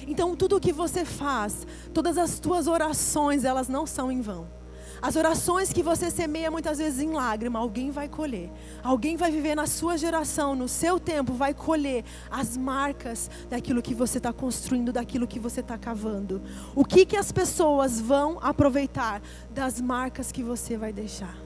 [0.06, 4.59] Então, tudo o que você faz, todas as tuas orações, elas não são em vão.
[5.02, 8.50] As orações que você semeia muitas vezes em lágrima, alguém vai colher.
[8.82, 13.94] Alguém vai viver na sua geração, no seu tempo, vai colher as marcas daquilo que
[13.94, 16.42] você está construindo, daquilo que você está cavando.
[16.74, 21.36] O que, que as pessoas vão aproveitar das marcas que você vai deixar?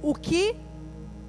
[0.00, 0.56] O que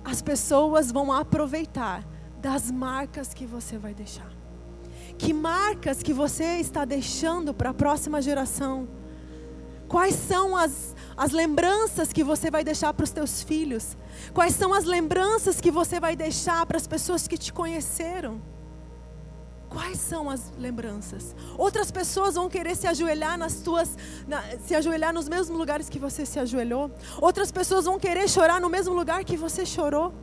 [0.04, 2.06] as pessoas vão aproveitar
[2.40, 4.32] das marcas que você vai deixar.
[5.18, 8.88] Que marcas que você está deixando para a próxima geração?
[9.88, 13.96] Quais são as, as lembranças que você vai deixar para os teus filhos?
[14.34, 18.42] Quais são as lembranças que você vai deixar para as pessoas que te conheceram?
[19.70, 21.36] Quais são as lembranças?
[21.58, 26.00] Outras pessoas vão querer se ajoelhar nas tuas, na, se ajoelhar nos mesmos lugares que
[26.00, 26.92] você se ajoelhou.
[27.22, 30.14] Outras pessoas vão querer chorar no mesmo lugar que você chorou.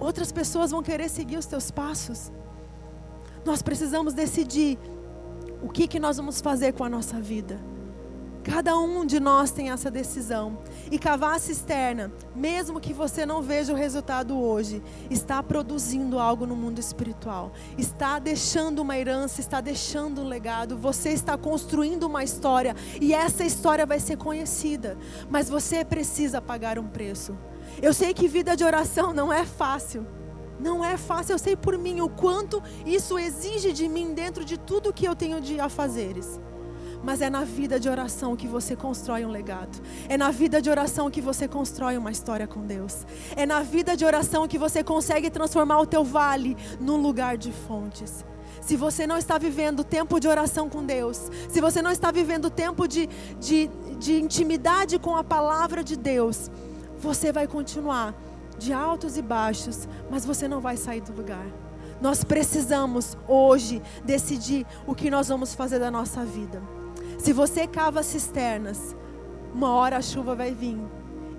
[0.00, 2.32] Outras pessoas vão querer seguir os teus passos.
[3.44, 4.78] Nós precisamos decidir
[5.62, 7.71] o que que nós vamos fazer com a nossa vida.
[8.44, 10.58] Cada um de nós tem essa decisão.
[10.90, 16.44] E cavar a cisterna, mesmo que você não veja o resultado hoje, está produzindo algo
[16.44, 17.52] no mundo espiritual.
[17.78, 20.76] Está deixando uma herança, está deixando um legado.
[20.76, 24.98] Você está construindo uma história e essa história vai ser conhecida.
[25.30, 27.36] Mas você precisa pagar um preço.
[27.80, 30.04] Eu sei que vida de oração não é fácil.
[30.58, 34.56] Não é fácil, eu sei por mim o quanto isso exige de mim dentro de
[34.56, 36.38] tudo que eu tenho de afazeres.
[37.02, 39.80] Mas é na vida de oração que você constrói um legado.
[40.08, 43.04] É na vida de oração que você constrói uma história com Deus.
[43.36, 47.50] É na vida de oração que você consegue transformar o teu vale num lugar de
[47.52, 48.24] fontes.
[48.60, 52.48] Se você não está vivendo tempo de oração com Deus, se você não está vivendo
[52.48, 53.08] tempo de,
[53.40, 56.48] de, de intimidade com a palavra de Deus,
[56.96, 58.14] você vai continuar
[58.56, 61.44] de altos e baixos, mas você não vai sair do lugar.
[62.00, 66.62] Nós precisamos hoje decidir o que nós vamos fazer da nossa vida.
[67.22, 68.96] Se você cava cisternas,
[69.54, 70.76] uma hora a chuva vai vir.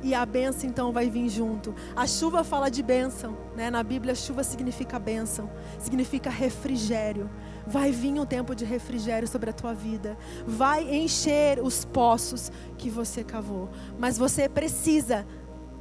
[0.02, 1.76] E a benção então vai vir junto.
[1.94, 3.70] A chuva fala de bênção, né?
[3.70, 7.30] Na Bíblia, chuva significa bênção, significa refrigério.
[7.68, 10.18] Vai vir um tempo de refrigério sobre a tua vida.
[10.48, 13.70] Vai encher os poços que você cavou.
[14.00, 15.28] Mas você precisa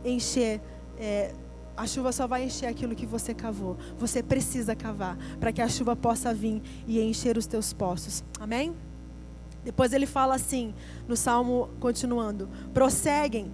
[0.05, 0.61] encher.
[0.99, 1.33] É,
[1.77, 3.77] a chuva só vai encher aquilo que você cavou.
[4.01, 8.25] Você precisa cavar para que a chuva possa vir e encher os teus poços.
[8.41, 8.75] Amém?
[9.65, 10.75] Depois ele fala assim,
[11.07, 13.51] no Salmo, continuando: prosseguem,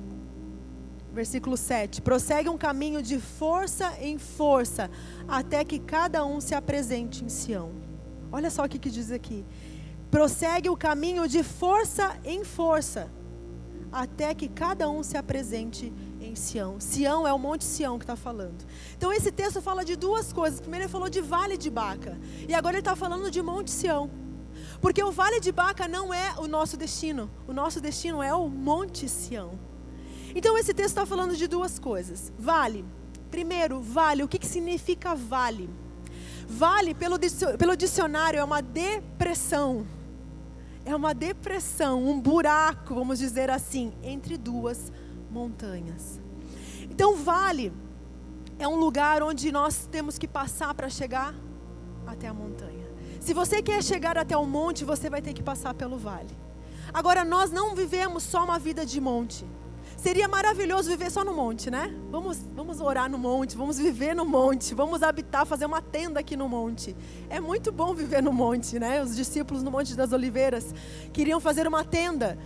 [1.12, 4.90] versículo 7, prosseguem um caminho de força em força,
[5.26, 7.72] até que cada um se apresente em Sião.
[8.30, 9.44] Olha só o que, que diz aqui.
[10.10, 13.10] Prossegue o caminho de força em força,
[13.92, 16.80] até que cada um se apresente em Sião.
[16.80, 18.64] Sião é o Monte Sião que está falando.
[18.96, 20.60] Então esse texto fala de duas coisas.
[20.60, 22.18] Primeiro ele falou de Vale de Baca.
[22.48, 24.10] E agora ele está falando de Monte Sião.
[24.80, 27.30] Porque o Vale de Baca não é o nosso destino.
[27.46, 29.58] O nosso destino é o Monte Sião.
[30.34, 32.32] Então esse texto está falando de duas coisas.
[32.38, 32.84] Vale.
[33.30, 34.22] Primeiro, vale.
[34.22, 35.68] O que, que significa vale?
[36.48, 37.18] Vale, pelo,
[37.58, 39.86] pelo dicionário, é uma depressão.
[40.84, 44.90] É uma depressão, um buraco, vamos dizer assim, entre duas
[45.30, 46.18] montanhas.
[46.90, 47.70] Então, vale
[48.58, 51.32] é um lugar onde nós temos que passar para chegar
[52.06, 52.87] até a montanha.
[53.20, 56.36] Se você quer chegar até o monte, você vai ter que passar pelo vale.
[56.92, 59.44] Agora, nós não vivemos só uma vida de monte.
[59.98, 61.92] Seria maravilhoso viver só no monte, né?
[62.08, 66.36] Vamos, vamos orar no monte, vamos viver no monte, vamos habitar, fazer uma tenda aqui
[66.36, 66.96] no monte.
[67.28, 69.02] É muito bom viver no monte, né?
[69.02, 70.72] Os discípulos no Monte das Oliveiras
[71.12, 72.38] queriam fazer uma tenda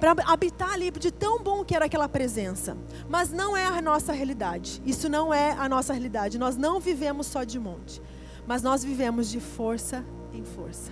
[0.00, 2.74] para habitar ali de tão bom que era aquela presença.
[3.06, 4.82] Mas não é a nossa realidade.
[4.86, 6.38] Isso não é a nossa realidade.
[6.38, 8.00] Nós não vivemos só de monte,
[8.46, 10.90] mas nós vivemos de força em força.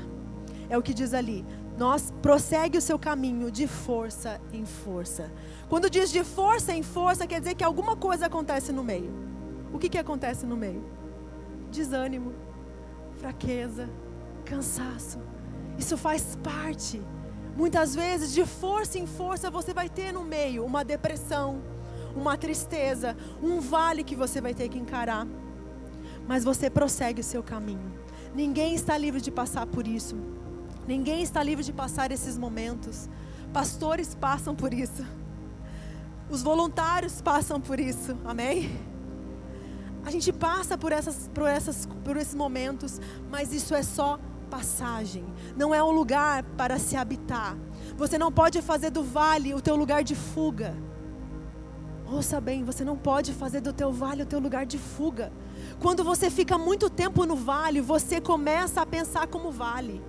[0.68, 1.44] É o que diz ali.
[1.76, 5.32] Nós prossegue o seu caminho de força em força.
[5.68, 9.12] Quando diz de força em força, quer dizer que alguma coisa acontece no meio.
[9.72, 10.84] O que, que acontece no meio?
[11.70, 12.34] Desânimo,
[13.16, 13.88] fraqueza,
[14.44, 15.18] cansaço.
[15.78, 17.02] Isso faz parte.
[17.56, 21.62] Muitas vezes, de força em força, você vai ter no meio uma depressão,
[22.14, 25.26] uma tristeza, um vale que você vai ter que encarar.
[26.26, 27.92] Mas você prossegue o seu caminho.
[28.34, 30.16] Ninguém está livre de passar por isso.
[30.86, 33.08] Ninguém está livre de passar esses momentos.
[33.52, 35.04] Pastores passam por isso.
[36.30, 38.70] Os voluntários passam por isso, amém?
[40.04, 44.18] A gente passa por, essas, por, essas, por esses momentos, mas isso é só
[44.50, 45.24] passagem,
[45.56, 47.56] não é um lugar para se habitar.
[47.96, 50.74] Você não pode fazer do vale o teu lugar de fuga.
[52.06, 55.32] Ouça bem, você não pode fazer do teu vale o teu lugar de fuga.
[55.82, 60.00] Quando você fica muito tempo no vale, você começa a pensar como vale.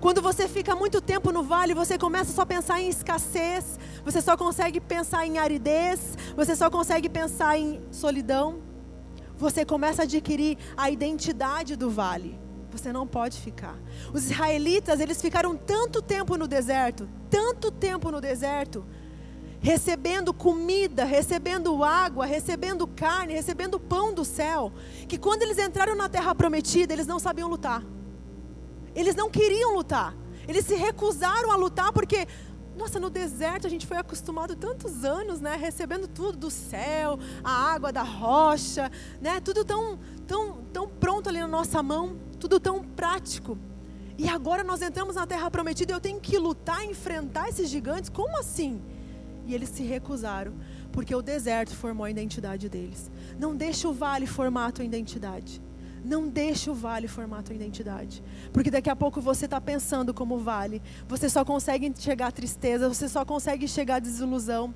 [0.00, 4.22] Quando você fica muito tempo no vale, você começa só a pensar em escassez, você
[4.22, 8.62] só consegue pensar em aridez, você só consegue pensar em solidão.
[9.36, 12.40] Você começa a adquirir a identidade do vale.
[12.70, 13.78] Você não pode ficar.
[14.14, 18.82] Os israelitas, eles ficaram tanto tempo no deserto, tanto tempo no deserto,
[19.60, 24.72] recebendo comida, recebendo água, recebendo carne, recebendo pão do céu,
[25.08, 27.82] que quando eles entraram na terra prometida, eles não sabiam lutar.
[28.94, 30.14] Eles não queriam lutar.
[30.48, 32.26] Eles se recusaram a lutar porque,
[32.76, 37.50] nossa, no deserto a gente foi acostumado tantos anos, né, recebendo tudo do céu, a
[37.50, 38.90] água da rocha,
[39.20, 43.58] né, tudo tão, tão, tão pronto ali na nossa mão, tudo tão prático.
[44.18, 48.08] E agora nós entramos na terra prometida e eu tenho que lutar, enfrentar esses gigantes?
[48.08, 48.80] Como assim?
[49.46, 50.54] E eles se recusaram,
[50.92, 53.10] porque o deserto formou a identidade deles.
[53.38, 55.62] Não deixe o vale formar a tua identidade.
[56.04, 58.22] Não deixe o vale formar a tua identidade.
[58.52, 60.82] Porque daqui a pouco você está pensando como vale.
[61.08, 64.74] Você só consegue enxergar tristeza, você só consegue enxergar desilusão.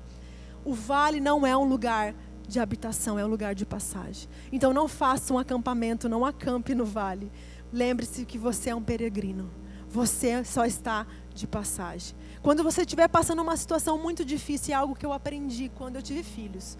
[0.63, 2.13] O vale não é um lugar
[2.47, 4.27] de habitação, é um lugar de passagem.
[4.51, 7.31] Então não faça um acampamento, não acampe no vale.
[7.71, 9.49] Lembre-se que você é um peregrino.
[9.87, 12.15] Você só está de passagem.
[12.41, 16.01] Quando você estiver passando uma situação muito difícil, é algo que eu aprendi quando eu
[16.01, 16.77] tive filhos.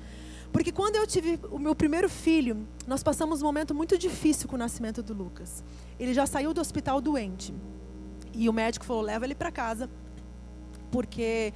[0.51, 4.55] Porque quando eu tive o meu primeiro filho, nós passamos um momento muito difícil com
[4.55, 5.63] o nascimento do Lucas.
[5.99, 7.53] Ele já saiu do hospital doente.
[8.33, 9.89] E o médico falou: leva ele para casa,
[10.91, 11.53] porque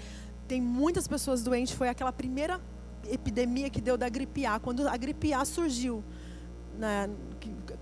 [0.48, 1.74] tem muitas pessoas doentes.
[1.74, 2.62] Foi aquela primeira
[3.10, 4.60] epidemia que deu da gripe A.
[4.60, 6.04] Quando a gripe A surgiu,
[6.78, 7.10] né,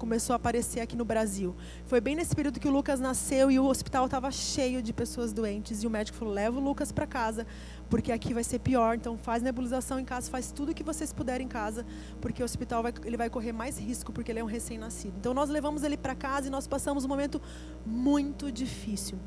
[0.04, 1.56] começou a aparecer aqui no Brasil.
[1.86, 5.32] Foi bem nesse período que o Lucas nasceu e o hospital estava cheio de pessoas
[5.32, 5.82] doentes.
[5.82, 7.48] E o médico falou: leva o Lucas para casa,
[7.90, 8.98] porque aqui vai ser pior.
[8.98, 11.86] Então faz nebulização em casa, faz tudo o que vocês puderem em casa,
[12.20, 15.14] porque o hospital vai, ele vai correr mais risco, porque ele é um recém-nascido.
[15.18, 17.42] Então nós levamos ele para casa e nós passamos um momento
[17.86, 19.18] muito difícil,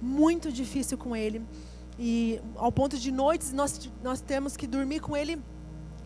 [0.00, 1.42] muito difícil com ele.
[1.98, 5.42] E ao ponto de noites nós, nós temos que dormir com ele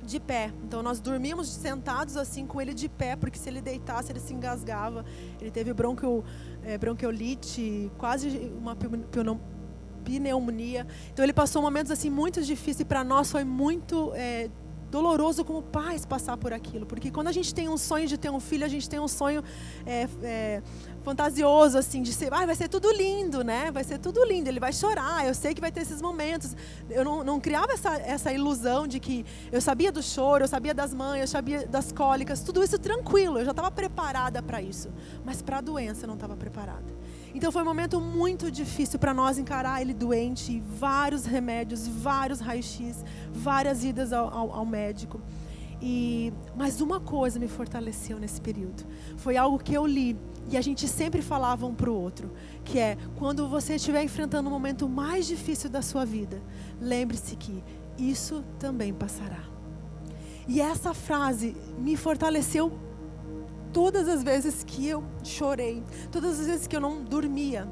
[0.09, 0.53] de pé.
[0.65, 4.35] Então nós dormimos sentados assim com ele de pé, porque se ele deitasse ele se
[4.35, 5.05] engasgava.
[5.41, 6.25] Ele teve bronquio,
[6.65, 8.77] é, bronquiolite, quase uma
[10.05, 10.87] pneumonia.
[11.13, 14.51] Então ele passou momentos assim muito difíceis e para nós foi muito é,
[14.91, 18.31] doloroso como pais passar por aquilo, porque quando a gente tem um sonho de ter
[18.31, 19.43] um filho, a gente tem um sonho
[19.87, 20.63] é, é,
[21.09, 23.71] fantasioso, assim, de ser, ah, vai ser tudo lindo, né?
[23.71, 26.55] Vai ser tudo lindo, ele vai chorar, eu sei que vai ter esses momentos.
[26.91, 30.75] Eu não, não criava essa, essa ilusão de que eu sabia do choro, eu sabia
[30.75, 34.91] das mães, eu sabia das cólicas, tudo isso tranquilo, eu já estava preparada para isso,
[35.25, 36.93] mas para a doença eu não estava preparada.
[37.35, 43.03] Então foi um momento muito difícil para nós encarar ele doente, vários remédios, vários raios-x,
[43.33, 45.21] várias idas ao, ao, ao médico.
[45.81, 48.85] E, mas uma coisa me fortaleceu nesse período.
[49.17, 50.17] Foi algo que eu li
[50.51, 52.33] e a gente sempre falava um para o outro,
[52.65, 56.43] que é quando você estiver enfrentando o momento mais difícil da sua vida,
[56.81, 57.63] lembre-se que
[57.99, 59.45] isso também passará.
[60.47, 62.73] E essa frase me fortaleceu
[63.73, 67.69] todas as vezes que eu chorei, todas as vezes que eu não dormia,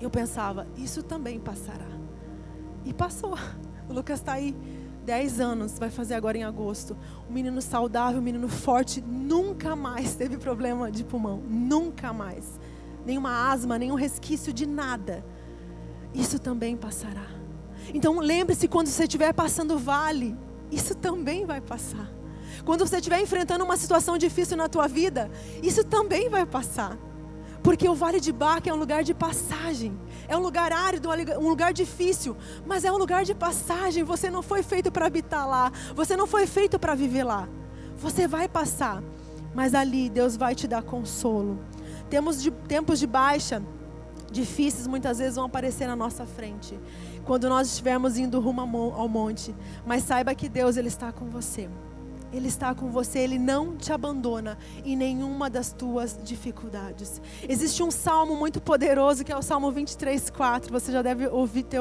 [0.00, 1.88] eu pensava, isso também passará.
[2.84, 3.36] E passou.
[3.88, 4.52] O Lucas está aí
[5.06, 6.96] 10 anos, vai fazer agora em agosto.
[7.30, 11.40] Um menino saudável, um menino forte, nunca mais teve problema de pulmão.
[11.48, 12.58] Nunca mais.
[13.06, 15.24] Nenhuma asma, nenhum resquício de nada.
[16.12, 17.26] Isso também passará.
[17.94, 20.36] Então lembre-se quando você estiver passando vale,
[20.72, 22.10] isso também vai passar.
[22.64, 25.30] Quando você estiver enfrentando uma situação difícil na tua vida,
[25.62, 26.98] isso também vai passar.
[27.66, 29.98] Porque o Vale de Baca é um lugar de passagem.
[30.28, 34.04] É um lugar árido, um lugar difícil, mas é um lugar de passagem.
[34.04, 35.72] Você não foi feito para habitar lá.
[35.92, 37.48] Você não foi feito para viver lá.
[37.96, 39.02] Você vai passar,
[39.52, 41.58] mas ali Deus vai te dar consolo.
[42.08, 43.60] Temos de, tempos de baixa,
[44.30, 46.78] difíceis muitas vezes vão aparecer na nossa frente,
[47.24, 48.60] quando nós estivermos indo rumo
[48.94, 49.52] ao monte.
[49.84, 51.68] Mas saiba que Deus ele está com você.
[52.32, 57.20] Ele está com você, Ele não te abandona em nenhuma das tuas dificuldades.
[57.48, 60.72] Existe um salmo muito poderoso que é o Salmo 23, 4.
[60.72, 61.80] Você já deve ouvir ter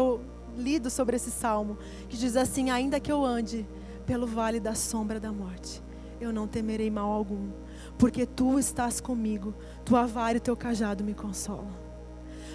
[0.58, 1.78] lido sobre esse salmo,
[2.08, 3.68] que diz assim: Ainda que eu ande
[4.06, 5.82] pelo vale da sombra da morte,
[6.22, 7.50] eu não temerei mal algum,
[7.98, 9.54] porque tu estás comigo,
[9.84, 11.86] tua vara e teu cajado me consolam.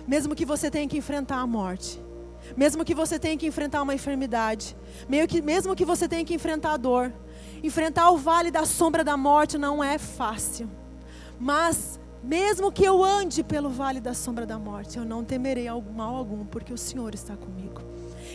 [0.06, 2.00] Mesmo que você tenha que enfrentar a morte,
[2.56, 4.76] mesmo que você tenha que enfrentar uma enfermidade,
[5.44, 7.12] mesmo que você tenha que enfrentar a dor,
[7.62, 10.68] Enfrentar o vale da sombra da morte não é fácil.
[11.38, 16.16] Mas, mesmo que eu ande pelo vale da sombra da morte, eu não temerei mal
[16.16, 17.80] algum, porque o Senhor está comigo.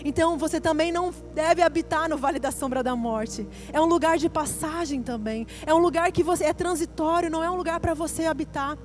[0.03, 3.47] Então você também não deve habitar no vale da sombra da morte.
[3.71, 5.47] É um lugar de passagem também.
[5.65, 8.77] É um lugar que você é transitório, não é um lugar para você habitar.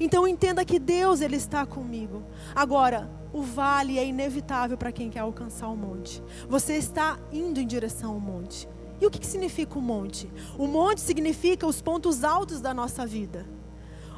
[0.00, 2.22] Então entenda que Deus ele está comigo.
[2.54, 6.22] Agora, o vale é inevitável para quem quer alcançar o monte.
[6.48, 8.68] Você está indo em direção ao monte.
[9.02, 10.30] E o que, significa o monte?
[10.56, 13.44] O monte significa os pontos altos da nossa vida.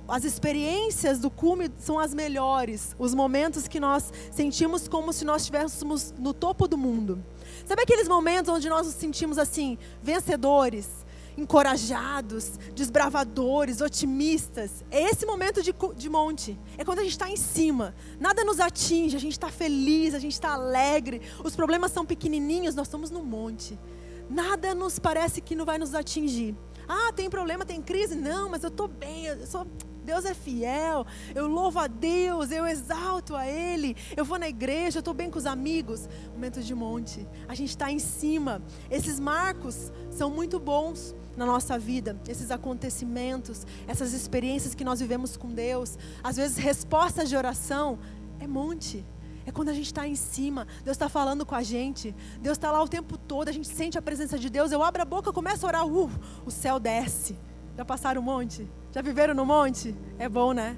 [0.06, 5.40] As experiências do cume são as melhores, os momentos que nós sentimos como se nós
[5.40, 7.24] estivéssemos no topo do mundo.
[7.64, 10.90] Sabe aqueles momentos onde nós nos sentimos assim, vencedores,
[11.34, 14.84] encorajados, desbravadores, otimistas?
[14.90, 16.60] É esse momento de, de monte.
[16.76, 20.18] É quando a gente está em cima, nada nos atinge, a gente está feliz, a
[20.18, 23.78] gente está alegre, os problemas são pequenininhos, nós estamos no monte
[24.28, 26.56] nada nos parece que não vai nos atingir.
[26.88, 28.14] Ah, tem problema, tem crise?
[28.14, 29.66] Não, mas eu estou bem, eu sou,
[30.04, 34.98] Deus é fiel, eu louvo a Deus, eu exalto a Ele, eu vou na igreja,
[34.98, 36.08] eu estou bem com os amigos.
[36.32, 38.62] Momento de monte, a gente está em cima.
[38.90, 45.36] Esses marcos são muito bons na nossa vida, esses acontecimentos, essas experiências que nós vivemos
[45.36, 47.98] com Deus, às vezes respostas de oração,
[48.38, 49.04] é monte.
[49.46, 52.72] É quando a gente está em cima, Deus está falando com a gente, Deus está
[52.72, 54.72] lá o tempo todo, a gente sente a presença de Deus.
[54.72, 56.10] Eu abro a boca, começo a orar, uh,
[56.46, 57.36] o céu desce.
[57.76, 58.66] Já passaram um monte?
[58.92, 59.94] Já viveram no monte?
[60.18, 60.76] É bom, né?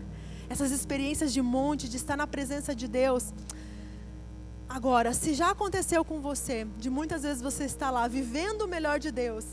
[0.48, 3.32] Essas experiências de monte, de estar na presença de Deus.
[4.68, 8.98] Agora, se já aconteceu com você, de muitas vezes você está lá vivendo o melhor
[8.98, 9.44] de Deus,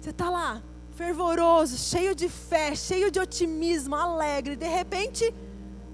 [0.00, 0.62] você está lá
[0.94, 5.32] fervoroso, cheio de fé, cheio de otimismo, alegre, de repente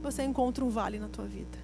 [0.01, 1.62] você encontra um vale na tua vida.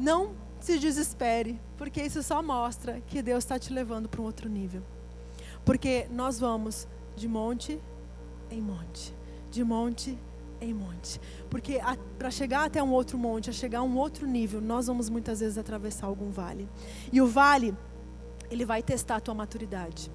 [0.00, 4.48] Não se desespere, porque isso só mostra que Deus está te levando para um outro
[4.48, 4.82] nível.
[5.62, 7.78] Porque nós vamos de monte
[8.50, 9.14] em monte,
[9.50, 10.18] de monte
[10.58, 11.20] em monte.
[11.50, 11.80] Porque
[12.18, 15.40] para chegar até um outro monte, a chegar a um outro nível, nós vamos muitas
[15.40, 16.66] vezes atravessar algum vale.
[17.12, 17.76] E o vale,
[18.50, 20.10] ele vai testar a tua maturidade.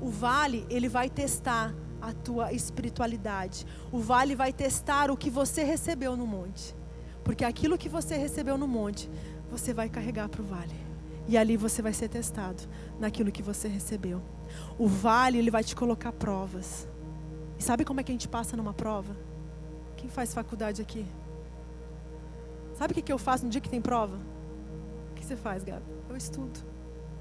[0.00, 3.66] O vale, ele vai testar a tua espiritualidade.
[3.92, 6.74] O vale vai testar o que você recebeu no monte.
[7.24, 9.10] Porque aquilo que você recebeu no monte,
[9.50, 10.74] você vai carregar para o vale.
[11.28, 12.62] E ali você vai ser testado
[12.98, 14.20] naquilo que você recebeu.
[14.78, 16.88] O vale, ele vai te colocar provas.
[17.58, 19.16] E sabe como é que a gente passa numa prova?
[19.96, 21.06] Quem faz faculdade aqui?
[22.74, 24.18] Sabe o que, eu faço no dia que tem prova?
[25.10, 25.84] O que você faz, Gabi?
[26.08, 26.58] Eu estudo.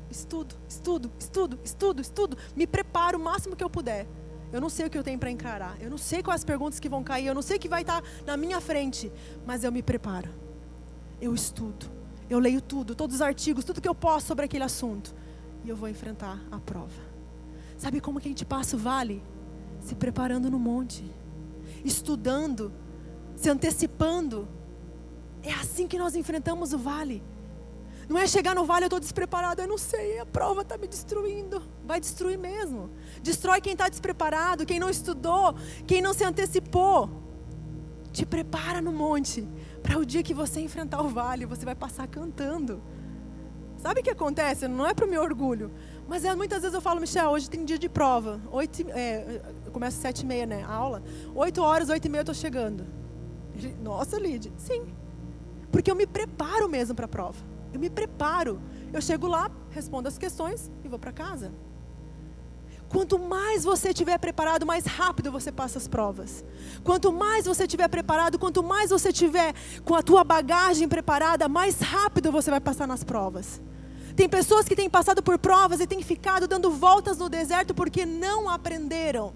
[0.10, 4.08] estudo, estudo, estudo, estudo, estudo, me preparo o máximo que eu puder.
[4.52, 5.78] Eu não sei o que eu tenho para encarar.
[5.82, 7.28] Eu não sei quais as perguntas que vão cair.
[7.28, 9.12] Eu não sei o que vai estar na minha frente.
[9.46, 10.30] Mas eu me preparo.
[11.22, 11.86] Eu estudo.
[12.30, 15.14] Eu leio tudo, todos os artigos, tudo que eu posso sobre aquele assunto.
[15.66, 17.02] E eu vou enfrentar a prova.
[17.78, 19.22] Sabe como que a gente passa o vale?
[19.82, 21.04] Se preparando no monte,
[21.84, 22.72] estudando,
[23.36, 24.48] se antecipando.
[25.44, 27.24] É assim que nós enfrentamos o vale.
[28.12, 30.86] Não é chegar no vale, eu estou despreparado, eu não sei, a prova está me
[30.86, 31.64] destruindo.
[31.86, 32.90] Vai destruir mesmo.
[33.24, 35.56] Destrói quem está despreparado, quem não estudou,
[35.88, 37.10] quem não se antecipou.
[38.12, 39.48] Te prepara no monte,
[39.82, 42.82] para o dia que você enfrentar o vale, você vai passar cantando.
[43.78, 44.68] Sabe o que acontece?
[44.68, 45.72] Não é para o meu orgulho,
[46.06, 48.42] mas é, muitas vezes eu falo, Michel, hoje tem dia de prova.
[48.52, 50.66] Oito, é, eu começo às sete e meia, né?
[50.68, 51.02] A aula.
[51.34, 52.86] Oito horas, oito e meia eu estou chegando.
[53.82, 54.94] Nossa, Lid, sim.
[55.72, 57.51] Porque eu me preparo mesmo para a prova.
[57.74, 58.62] Eu me preparo.
[58.94, 61.52] Eu chego lá, respondo as questões e vou para casa.
[62.92, 66.44] Quanto mais você estiver preparado, mais rápido você passa as provas.
[66.84, 69.54] Quanto mais você estiver preparado, quanto mais você tiver
[69.86, 73.62] com a tua bagagem preparada, mais rápido você vai passar nas provas.
[74.14, 78.06] Tem pessoas que têm passado por provas e têm ficado dando voltas no deserto porque
[78.06, 79.34] não aprenderam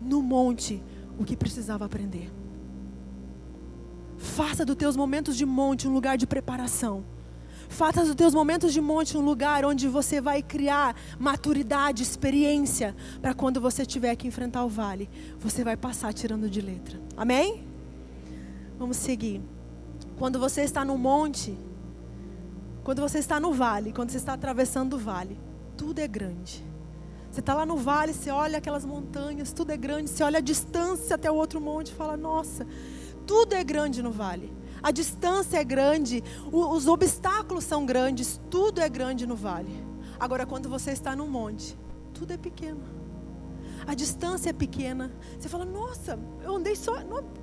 [0.00, 0.82] no monte
[1.18, 2.32] o que precisava aprender.
[4.16, 7.04] Faça dos teus momentos de monte um lugar de preparação.
[7.70, 13.32] Faça dos teus momentos de monte um lugar onde você vai criar maturidade, experiência, para
[13.32, 15.08] quando você tiver que enfrentar o vale,
[15.38, 17.00] você vai passar tirando de letra.
[17.16, 17.64] Amém?
[18.76, 19.40] Vamos seguir.
[20.18, 21.56] Quando você está no monte,
[22.82, 25.38] quando você está no vale, quando você está atravessando o vale,
[25.76, 26.64] tudo é grande.
[27.30, 30.10] Você está lá no vale, você olha aquelas montanhas, tudo é grande.
[30.10, 32.66] Você olha a distância até o outro monte e fala: Nossa,
[33.24, 38.88] tudo é grande no vale a distância é grande, os obstáculos são grandes, tudo é
[38.88, 39.84] grande no vale.
[40.18, 41.76] Agora, quando você está no monte,
[42.12, 43.00] tudo é pequeno.
[43.86, 45.10] A distância é pequena.
[45.38, 46.94] Você fala, nossa, eu andei só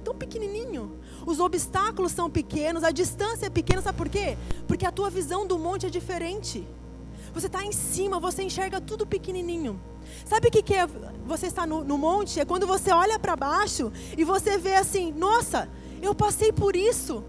[0.03, 0.99] tão pequenininho.
[1.25, 4.37] Os obstáculos são pequenos, a distância é pequena, sabe por quê?
[4.67, 6.67] Porque a tua visão do monte é diferente.
[7.33, 9.79] Você está em cima, você enxerga tudo pequenininho.
[10.25, 10.87] Sabe o que, que é
[11.25, 12.39] você estar no, no monte?
[12.39, 15.69] É quando você olha para baixo e você vê assim, nossa,
[16.01, 17.23] eu passei por isso.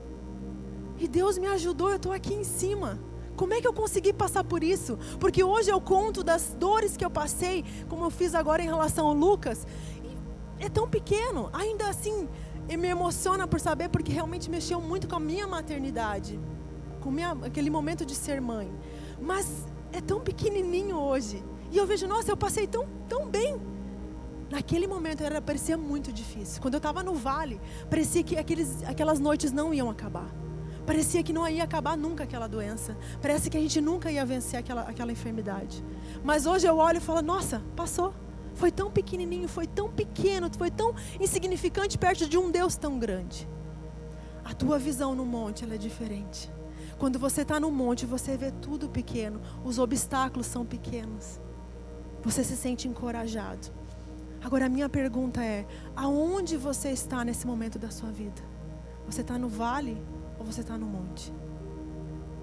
[0.98, 2.98] E Deus me ajudou, eu estou aqui em cima.
[3.36, 4.98] Como é que eu consegui passar por isso?
[5.20, 9.06] Porque hoje eu conto das dores que eu passei, como eu fiz agora em relação
[9.06, 9.64] ao Lucas.
[10.58, 12.28] E é tão pequeno, ainda assim,
[12.66, 16.38] me emociona por saber, porque realmente mexeu muito com a minha maternidade,
[17.00, 18.68] com minha, aquele momento de ser mãe.
[19.20, 21.42] Mas é tão pequenininho hoje.
[21.70, 23.60] E eu vejo, nossa, eu passei tão, tão bem.
[24.50, 26.60] Naquele momento era parecia muito difícil.
[26.62, 30.28] Quando eu estava no vale, parecia que aqueles, aquelas noites não iam acabar.
[30.86, 32.96] Parecia que não ia acabar nunca aquela doença.
[33.20, 35.84] Parece que a gente nunca ia vencer aquela, aquela enfermidade.
[36.24, 38.14] Mas hoje eu olho e falo: Nossa, passou.
[38.54, 43.46] Foi tão pequenininho, foi tão pequeno, foi tão insignificante perto de um Deus tão grande.
[44.44, 46.50] A tua visão no monte é diferente.
[46.98, 51.38] Quando você está no monte, você vê tudo pequeno, os obstáculos são pequenos.
[52.22, 53.77] Você se sente encorajado.
[54.42, 55.66] Agora a minha pergunta é:
[55.96, 58.42] aonde você está nesse momento da sua vida?
[59.06, 59.96] Você está no vale
[60.38, 61.32] ou você está no monte?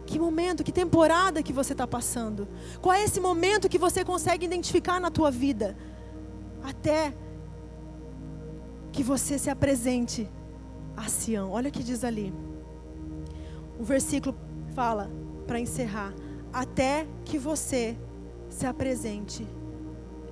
[0.06, 2.48] Que momento, que temporada que você está passando?
[2.82, 5.76] Qual é esse momento que você consegue identificar na tua vida?
[6.64, 7.14] Até
[8.91, 10.30] que você se apresente
[10.96, 11.52] a Sião.
[11.52, 12.34] Olha o que diz ali.
[13.80, 14.36] O versículo
[14.74, 15.10] fala,
[15.46, 16.14] para encerrar,
[16.54, 17.98] até que você
[18.50, 19.46] se apresente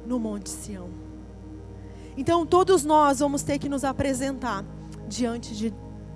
[0.06, 1.03] no Monte Sião.
[2.18, 4.64] Então, todos nós vamos ter que nos apresentar
[5.08, 5.74] diante de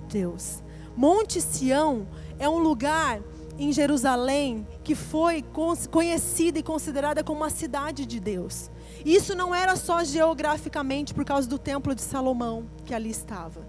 [0.08, 0.62] Deus.
[0.96, 2.06] Monte Sião
[2.38, 3.20] é um lugar
[3.58, 5.44] em Jerusalém que foi
[5.90, 8.70] conhecida e considerada como uma cidade de Deus.
[9.04, 13.66] Isso não era só geograficamente por causa do templo de Salomão que ali estava.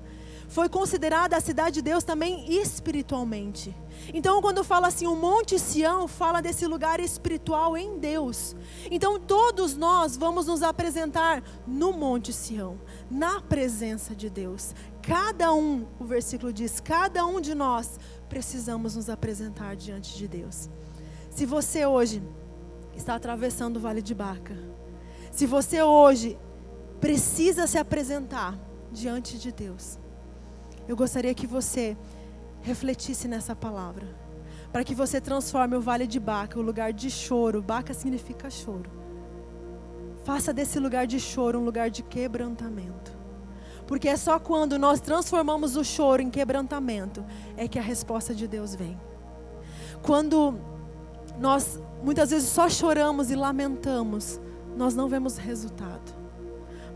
[0.50, 3.76] Foi considerada a cidade de Deus também espiritualmente.
[4.12, 8.56] Então, quando fala assim, o Monte Sião, fala desse lugar espiritual em Deus.
[8.89, 12.82] Então, todos nós vamos nos apresentar no Monte Sião,
[13.12, 14.74] na presença de Deus.
[15.04, 20.68] Cada um, o versículo diz, cada um de nós precisamos nos apresentar diante de Deus.
[21.30, 22.24] Se você hoje
[22.95, 24.58] está atravessando o vale de Baca,
[25.32, 26.39] se você hoje
[27.00, 28.58] precisa se apresentar
[28.91, 29.99] diante de Deus,
[30.90, 31.96] eu gostaria que você
[32.64, 34.08] refletisse nessa palavra.
[34.72, 38.90] Para que você transforme o vale de Baca, o lugar de choro, Baca significa choro.
[40.24, 43.16] Faça desse lugar de choro um lugar de quebrantamento.
[43.86, 47.24] Porque é só quando nós transformamos o choro em quebrantamento
[47.56, 49.00] é que a resposta de Deus vem.
[50.02, 50.60] Quando
[51.40, 54.42] nós muitas vezes só choramos e lamentamos,
[54.76, 56.18] nós não vemos resultado.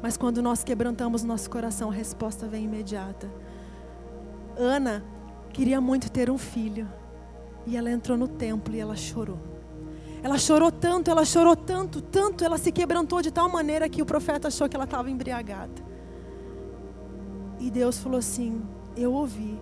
[0.01, 3.42] Mas quando nós quebrantamos nosso coração, a resposta vem imediata.
[4.57, 5.03] Ana
[5.51, 6.87] queria muito ter um filho.
[7.65, 9.39] E ela entrou no templo e ela chorou.
[10.21, 14.05] Ela chorou tanto, ela chorou tanto, tanto, ela se quebrantou de tal maneira que o
[14.05, 15.81] profeta achou que ela estava embriagada.
[17.59, 18.61] E Deus falou assim:
[18.95, 19.59] Eu ouvi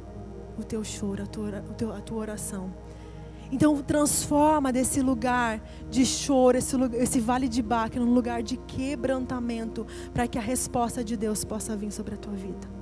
[0.58, 1.64] o teu choro, a tua,
[1.98, 2.72] a tua oração.
[3.52, 9.86] Então transforma desse lugar de choro, esse, esse vale de Baque, num lugar de quebrantamento,
[10.14, 12.81] para que a resposta de Deus possa vir sobre a tua vida.